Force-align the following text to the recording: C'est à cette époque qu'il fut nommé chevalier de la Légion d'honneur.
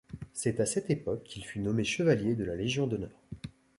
C'est 0.33 0.59
à 0.59 0.65
cette 0.65 0.89
époque 0.89 1.23
qu'il 1.25 1.45
fut 1.45 1.59
nommé 1.59 1.83
chevalier 1.83 2.33
de 2.35 2.43
la 2.43 2.55
Légion 2.55 2.87
d'honneur. 2.87 3.21